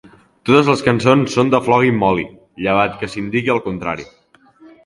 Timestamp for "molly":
2.05-2.25